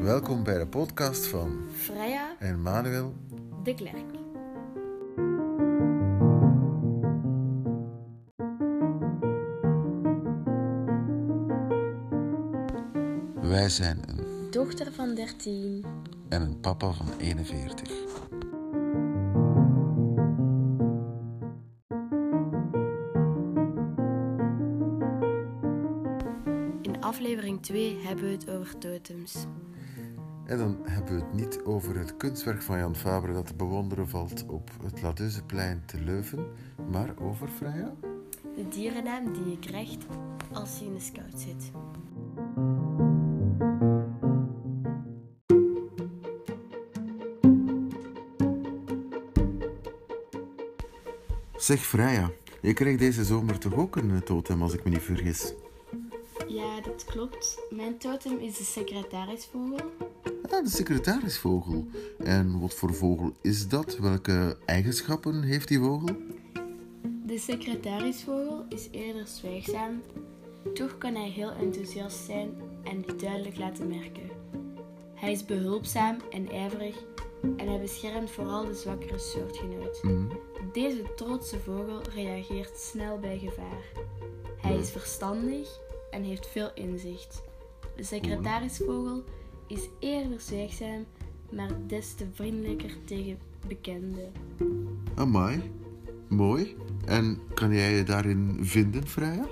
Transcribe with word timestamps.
Welkom 0.00 0.44
bij 0.44 0.58
de 0.58 0.66
podcast 0.66 1.26
van 1.26 1.66
Freya 1.72 2.36
en 2.38 2.62
Manuel. 2.62 3.14
de 3.62 3.74
Klerk. 3.74 4.04
Wij 13.50 13.68
zijn 13.68 14.02
een 14.06 14.50
Dochter 14.50 14.92
van 14.92 15.14
13. 15.14 15.84
en 16.28 16.42
een 16.42 16.60
papa 16.60 16.92
van 16.92 17.06
41. 17.18 17.90
In 26.82 27.00
aflevering 27.00 27.62
2 27.62 27.98
hebben 28.02 28.24
we 28.24 28.30
het 28.30 28.50
over 28.50 28.78
totems. 28.78 29.46
En 30.50 30.58
dan 30.58 30.78
hebben 30.82 31.14
we 31.14 31.20
het 31.20 31.32
niet 31.32 31.62
over 31.64 31.98
het 31.98 32.16
kunstwerk 32.16 32.62
van 32.62 32.78
Jan 32.78 32.96
Fabre 32.96 33.32
dat 33.32 33.46
te 33.46 33.54
bewonderen 33.54 34.08
valt 34.08 34.44
op 34.46 34.70
het 34.82 35.02
Ladeuzeplein 35.02 35.82
te 35.86 36.00
Leuven, 36.00 36.46
maar 36.90 37.14
over 37.18 37.48
Freya. 37.48 37.94
De 38.56 38.68
dierennaam 38.68 39.32
die 39.32 39.50
je 39.50 39.58
krijgt 39.58 40.06
als 40.52 40.78
je 40.78 40.84
in 40.84 40.94
de 40.94 41.00
scout 41.00 41.40
zit. 41.40 41.70
Zeg 51.56 51.80
Freya, 51.80 52.30
je 52.62 52.72
kreeg 52.72 52.98
deze 52.98 53.24
zomer 53.24 53.58
toch 53.58 53.74
ook 53.74 53.96
een 53.96 54.10
eh, 54.10 54.16
totem 54.16 54.62
als 54.62 54.72
ik 54.72 54.84
me 54.84 54.90
niet 54.90 55.02
vergis? 55.02 55.54
Ja, 56.48 56.80
dat 56.80 57.04
klopt. 57.04 57.58
Mijn 57.70 57.98
totem 57.98 58.38
is 58.38 58.56
de 58.56 58.64
secretarisvogel. 58.64 59.78
De 60.50 60.68
secretarisvogel. 60.68 61.86
En 62.18 62.60
wat 62.60 62.74
voor 62.74 62.94
vogel 62.94 63.32
is 63.40 63.68
dat? 63.68 63.98
Welke 63.98 64.56
eigenschappen 64.66 65.42
heeft 65.42 65.68
die 65.68 65.78
vogel? 65.78 66.16
De 67.26 67.38
secretarisvogel 67.38 68.64
is 68.68 68.88
eerder 68.90 69.26
zwijgzaam. 69.26 70.02
Toch 70.74 70.98
kan 70.98 71.14
hij 71.14 71.28
heel 71.28 71.50
enthousiast 71.50 72.24
zijn 72.24 72.50
en 72.84 73.02
dit 73.02 73.20
duidelijk 73.20 73.58
laten 73.58 73.88
merken. 73.88 74.30
Hij 75.14 75.32
is 75.32 75.44
behulpzaam 75.44 76.16
en 76.30 76.50
ijverig 76.50 76.96
en 77.56 77.68
hij 77.68 77.80
beschermt 77.80 78.30
vooral 78.30 78.64
de 78.64 78.74
zwakkere 78.74 79.18
soortgenoot. 79.18 80.02
Deze 80.72 81.14
trotse 81.16 81.58
vogel 81.58 82.00
reageert 82.14 82.78
snel 82.78 83.18
bij 83.18 83.38
gevaar. 83.38 83.84
Hij 84.56 84.76
is 84.76 84.90
verstandig 84.90 85.80
en 86.10 86.22
heeft 86.22 86.46
veel 86.46 86.70
inzicht. 86.74 87.42
De 87.96 88.02
secretarisvogel 88.02 89.24
is 89.70 89.88
eerder 89.98 90.40
zwijgzaam, 90.40 91.04
maar 91.52 91.70
des 91.86 92.14
te 92.14 92.26
vriendelijker 92.32 92.96
tegen 93.04 93.38
bekenden. 93.68 94.32
Amai, 95.14 95.70
mooi. 96.28 96.76
En 97.06 97.38
kan 97.54 97.72
jij 97.74 97.92
je 97.94 98.02
daarin 98.02 98.58
vinden, 98.60 99.06
Freya? 99.06 99.46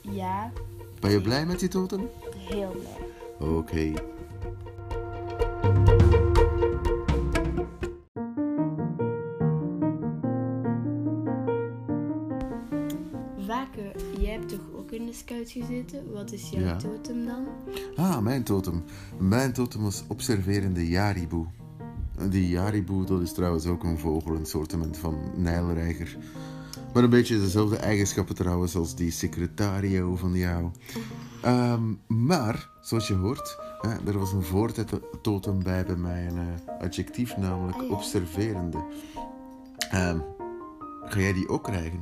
Ja, 0.00 0.52
Ben 1.00 1.10
je 1.10 1.20
blij 1.20 1.46
met 1.46 1.58
die 1.60 1.68
totem? 1.68 2.08
heel 2.48 2.70
blij. 2.70 3.48
Oké. 3.48 3.92
Vake, 13.46 13.92
jij 14.18 14.32
hebt 14.32 14.48
toch 14.48 14.77
ook 14.88 14.94
in 15.00 15.06
de 15.06 15.12
scout 15.12 15.50
gezeten? 15.50 16.12
Wat 16.12 16.32
is 16.32 16.50
jouw 16.50 16.60
Ja. 16.64 16.76
totem 16.76 17.26
dan? 17.26 17.46
Ah, 17.96 18.18
mijn 18.18 18.42
totem. 18.42 18.82
Mijn 19.18 19.52
totem 19.52 19.82
was 19.82 20.04
observerende 20.08 20.88
jariboe. 20.88 21.46
Die 22.28 22.48
jariboe, 22.48 23.04
dat 23.04 23.20
is 23.20 23.32
trouwens 23.32 23.66
ook 23.66 23.84
een 23.84 23.98
vogel, 23.98 24.34
een 24.34 24.46
soortement 24.46 24.96
van 24.96 25.18
nijlreiger. 25.36 26.16
Maar 26.94 27.02
een 27.02 27.10
beetje 27.10 27.40
dezelfde 27.40 27.76
eigenschappen 27.76 28.34
trouwens 28.34 28.76
als 28.76 28.94
die 28.94 29.10
secretario 29.10 30.16
van 30.16 30.32
jou. 30.32 30.70
Ehm, 31.42 31.82
maar, 32.06 32.70
zoals 32.80 33.08
je 33.08 33.14
hoort, 33.14 33.58
hè, 33.80 34.10
er 34.10 34.18
was 34.18 34.32
een 34.32 34.42
voortotem 34.42 35.62
bij 35.62 35.84
bij 35.86 35.96
mijn 35.96 36.36
eh, 36.38 36.80
adjectief, 36.80 37.36
namelijk 37.36 37.76
Ah, 37.76 37.82
ja. 37.88 37.94
observerende. 37.94 38.78
Ehm, 39.90 40.18
ga 41.04 41.20
jij 41.20 41.32
die 41.32 41.48
ook 41.48 41.62
krijgen? 41.64 42.00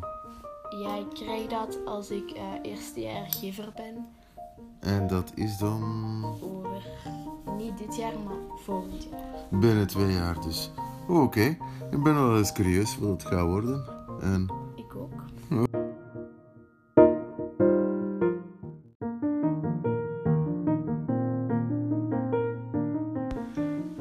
Ja, 0.82 0.96
ik 0.96 1.08
krijg 1.14 1.46
dat 1.46 1.78
als 1.84 2.10
ik 2.10 2.30
eh 2.30 2.42
eerstejaargever 2.62 3.72
ben. 3.76 4.06
En 4.80 5.06
dat 5.06 5.32
is 5.34 5.58
dan 5.58 5.82
Over 6.42 6.86
niet 7.56 7.78
dit 7.78 7.96
jaar, 7.96 8.12
maar 8.24 8.36
volgend 8.64 9.04
jaar. 9.10 9.60
binnen 9.60 9.86
twee 9.86 10.12
jaar 10.12 10.40
dus. 10.40 10.70
Oké, 11.08 11.40
ik 11.90 12.02
ben 12.02 12.14
wel 12.14 12.38
eens 12.38 12.52
curieus 12.52 12.98
wat 12.98 13.10
het 13.10 13.24
gaat 13.24 13.46
worden. 13.46 13.84
En 14.20 14.52
Ik 14.76 14.96
ook. 14.96 15.24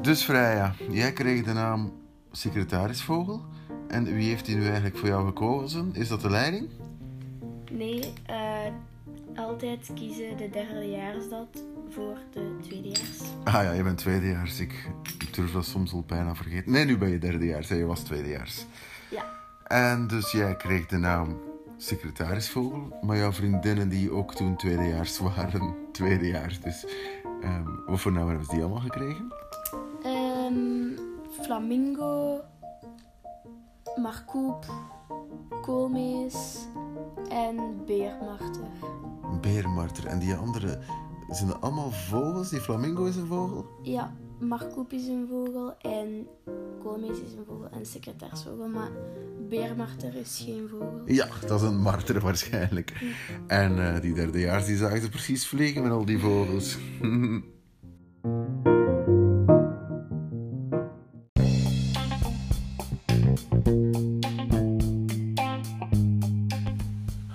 Dus 0.02 0.22
Freya, 0.22 0.74
jij 0.90 1.12
kreeg 1.12 1.44
de 1.44 1.52
naam 1.52 1.92
secretarisvogel. 2.30 3.44
En 3.88 4.04
wie 4.14 4.28
heeft 4.28 4.44
die 4.46 4.56
nu 4.56 4.64
eigenlijk 4.64 4.96
voor 4.96 5.08
jou 5.08 5.26
gekozen? 5.26 5.90
Is 5.94 6.08
dat 6.08 6.20
de 6.20 6.30
leiding? 6.30 6.68
Nee, 7.70 8.12
eh, 8.26 8.58
altijd 9.36 9.90
kiezen 9.94 10.36
de 10.36 10.50
derdejaarsdat 10.50 11.62
voor 11.90 12.18
de 12.32 12.56
tweedejaars. 12.62 13.18
Ah 13.44 13.52
ja, 13.54 13.72
je 13.72 13.82
bent 13.82 13.98
tweedejaars. 13.98 14.60
Ik 14.60 14.88
durf 15.34 15.52
dat 15.52 15.64
soms 15.66 15.92
al 15.92 16.04
bijna 16.06 16.34
vergeten. 16.34 16.72
Nee, 16.72 16.84
nu 16.84 16.98
ben 16.98 17.08
je 17.10 17.18
derdejaars. 17.18 17.68
hè, 17.68 17.74
Je 17.76 17.84
was 17.84 18.00
tweedejaars. 18.00 18.66
Ja, 19.10 19.24
En 19.64 20.06
dus 20.06 20.30
jij 20.32 20.56
kreeg 20.56 20.86
de 20.86 20.96
naam 20.96 21.38
secretarisvogel. 21.76 22.98
Maar 23.02 23.16
jouw 23.16 23.32
vriendinnen 23.32 23.88
die 23.88 24.10
ook 24.10 24.34
toen 24.34 24.56
tweedejaars 24.56 25.18
waren, 25.18 25.74
tweedejaars. 25.92 26.60
Dus 26.60 26.86
ehm, 27.42 27.64
wat 27.86 28.00
voor 28.00 28.12
namen 28.12 28.28
hebben 28.28 28.48
die 28.48 28.60
allemaal 28.60 28.80
gekregen? 28.80 29.32
Ehm, 30.02 31.00
Flamingo, 31.42 32.40
Markoep, 34.06 34.64
Koolmees 35.62 36.66
en 37.28 37.56
Beermarter. 37.86 38.68
Beermarter. 39.40 40.06
En 40.06 40.18
die 40.18 40.34
andere, 40.34 40.78
zijn 41.30 41.48
dat 41.48 41.60
allemaal 41.60 41.90
vogels? 41.90 42.50
Die 42.50 42.60
flamingo 42.60 43.04
is 43.04 43.16
een 43.16 43.26
vogel? 43.26 43.66
Ja, 43.82 44.16
Markoep 44.40 44.92
is 44.92 45.06
een 45.06 45.26
vogel 45.30 45.76
en 45.78 46.26
Koolmees 46.82 47.20
is 47.20 47.32
een 47.32 47.44
vogel 47.46 47.68
en 47.68 47.86
secretarisvogel, 47.86 48.68
maar 48.68 48.90
Beermarter 49.48 50.14
is 50.14 50.42
geen 50.44 50.68
vogel. 50.68 51.02
Ja, 51.04 51.28
dat 51.46 51.60
is 51.60 51.68
een 51.68 51.80
marter 51.80 52.20
waarschijnlijk. 52.20 53.16
En 53.46 53.94
eh, 53.94 54.00
die 54.00 54.14
derdejaars 54.14 54.66
die 54.66 54.76
zagen 54.76 55.00
ze 55.00 55.08
precies 55.08 55.46
vliegen 55.46 55.82
met 55.82 55.92
al 55.92 56.04
die 56.04 56.18
vogels. 56.18 56.78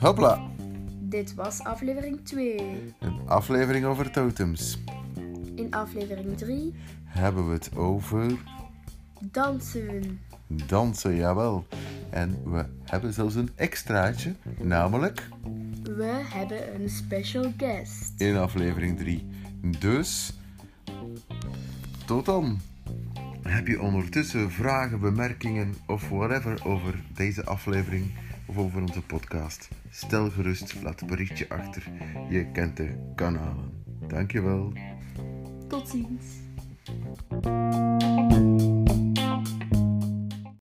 Hopla, 0.02 0.42
Dit 1.00 1.34
was 1.34 1.64
aflevering 1.64 2.20
2. 2.26 2.94
een 3.00 3.20
aflevering 3.28 3.86
over 3.86 4.12
totems. 4.12 4.80
In 5.56 5.72
aflevering 5.74 6.38
3 6.38 6.74
Hebben 7.04 7.48
we 7.48 7.54
het 7.54 7.76
over 7.76 8.32
dansen. 9.20 10.20
dansen, 10.48 11.16
jawel. 11.16 11.66
En 12.10 12.52
we 12.52 12.66
hebben 12.84 13.14
zelfs 13.14 13.36
een 13.36 13.50
extraatje, 13.56 14.36
namelijk 14.62 15.28
We 15.84 16.22
hebben 16.34 16.82
een 16.82 16.90
special 16.90 17.54
guest. 17.58 18.22
in 18.22 18.36
aflevering 18.38 18.98
3. 18.98 19.26
Dus, 19.80 20.34
tot 22.06 22.26
dan. 22.26 22.60
Heb 23.42 23.68
je 23.68 23.82
ondertussen 23.82 24.52
vragen, 24.52 25.00
bemerkingen 25.00 25.74
of 25.88 26.10
whatever 26.10 26.66
over 26.66 27.04
deze 27.16 27.46
aflevering 27.46 28.12
of 28.52 28.58
over 28.58 28.82
onze 28.82 29.02
podcast? 29.02 29.70
Stel 29.90 30.30
gerust, 30.30 30.76
laat 30.84 31.02
een 31.02 31.08
berichtje 31.08 31.50
achter. 31.50 31.84
Je 32.30 32.52
kent 32.52 32.78
de 32.78 33.12
kanalen. 33.16 33.84
Dankjewel. 34.08 34.74
Tot 35.68 35.90
ziens. 35.90 36.26